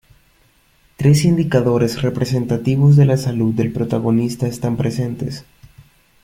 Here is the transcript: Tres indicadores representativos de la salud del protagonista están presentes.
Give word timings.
Tres 0.95 1.25
indicadores 1.25 2.01
representativos 2.01 2.95
de 2.95 3.05
la 3.05 3.17
salud 3.17 3.53
del 3.53 3.71
protagonista 3.71 4.47
están 4.47 4.75
presentes. 4.75 5.45